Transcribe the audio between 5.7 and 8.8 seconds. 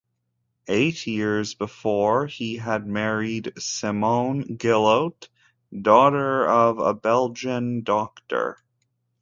daughter of a Belgian doctor.